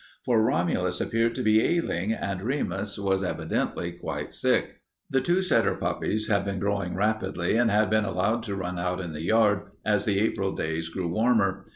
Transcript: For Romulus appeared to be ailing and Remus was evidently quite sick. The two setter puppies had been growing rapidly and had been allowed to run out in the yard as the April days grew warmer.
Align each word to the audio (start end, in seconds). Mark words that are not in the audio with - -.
For 0.25 0.41
Romulus 0.41 0.99
appeared 0.99 1.35
to 1.35 1.43
be 1.43 1.61
ailing 1.63 2.11
and 2.11 2.41
Remus 2.41 2.97
was 2.97 3.23
evidently 3.23 3.91
quite 3.91 4.33
sick. 4.33 4.77
The 5.11 5.21
two 5.21 5.43
setter 5.43 5.75
puppies 5.75 6.27
had 6.27 6.43
been 6.43 6.57
growing 6.57 6.95
rapidly 6.95 7.55
and 7.55 7.69
had 7.69 7.91
been 7.91 8.05
allowed 8.05 8.41
to 8.45 8.55
run 8.55 8.79
out 8.79 8.99
in 8.99 9.13
the 9.13 9.21
yard 9.21 9.61
as 9.85 10.05
the 10.05 10.19
April 10.19 10.53
days 10.53 10.89
grew 10.89 11.07
warmer. 11.09 11.65